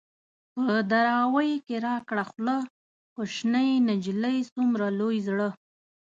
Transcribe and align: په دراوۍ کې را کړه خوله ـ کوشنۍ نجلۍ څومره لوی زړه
په 0.53 0.65
دراوۍ 0.91 1.51
کې 1.65 1.75
را 1.85 1.95
کړه 2.07 2.23
خوله 2.29 2.57
ـ 2.63 2.67
کوشنۍ 3.15 3.69
نجلۍ 3.87 4.37
څومره 4.53 4.87
لوی 4.99 5.17
زړه 5.27 5.49